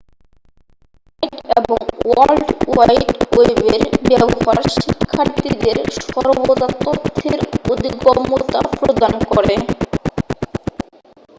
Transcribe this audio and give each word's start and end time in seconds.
internet 1.23 1.57
এবং 1.59 1.77
world 2.05 2.41
wide 2.69 3.05
ওয়েবের 3.31 3.81
ব্যবহার 4.09 4.57
শিক্ষার্থীদের 4.75 5.77
সর্বদা 6.03 6.67
তথ্যের 6.83 7.39
অধিগম্যতা 7.71 8.59
প্রদান 8.77 9.13
করে 9.27 9.55